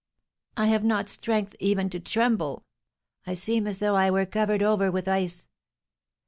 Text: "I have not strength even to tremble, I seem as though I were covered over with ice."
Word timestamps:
"I 0.57 0.65
have 0.65 0.83
not 0.83 1.11
strength 1.11 1.55
even 1.59 1.87
to 1.91 1.99
tremble, 1.99 2.63
I 3.27 3.35
seem 3.35 3.67
as 3.67 3.77
though 3.77 3.93
I 3.95 4.09
were 4.09 4.25
covered 4.25 4.63
over 4.63 4.89
with 4.91 5.07
ice." 5.07 5.47